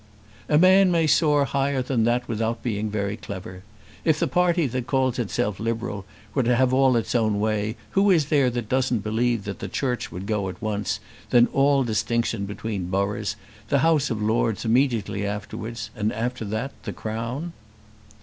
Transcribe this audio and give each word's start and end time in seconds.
"A 0.49 0.57
man 0.57 0.89
may 0.89 1.05
soar 1.05 1.45
higher 1.45 1.83
than 1.83 2.05
that 2.05 2.27
without 2.27 2.63
being 2.63 2.89
very 2.89 3.15
clever. 3.15 3.61
If 4.03 4.17
the 4.19 4.27
party 4.27 4.65
that 4.65 4.87
calls 4.87 5.19
itself 5.19 5.59
Liberal 5.59 6.05
were 6.33 6.41
to 6.41 6.55
have 6.55 6.73
all 6.73 6.95
its 6.95 7.13
own 7.13 7.39
way 7.39 7.75
who 7.91 8.09
is 8.09 8.25
there 8.25 8.49
that 8.49 8.67
doesn't 8.67 9.03
believe 9.03 9.43
that 9.43 9.59
the 9.59 9.67
church 9.67 10.11
would 10.11 10.25
go 10.25 10.49
at 10.49 10.59
once, 10.59 10.99
then 11.29 11.45
all 11.53 11.83
distinction 11.83 12.45
between 12.45 12.87
boroughs, 12.89 13.35
the 13.69 13.77
House 13.85 14.09
of 14.09 14.19
Lords 14.19 14.65
immediately 14.65 15.23
afterwards, 15.23 15.91
and 15.95 16.11
after 16.11 16.45
that 16.45 16.71
the 16.81 16.93
Crown?" 16.93 17.53